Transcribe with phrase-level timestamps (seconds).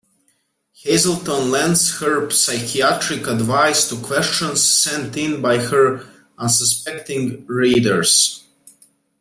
[0.83, 6.03] Hazelton lends her psychiatric advice to questions sent in by her
[6.39, 8.43] unsuspecting "readers".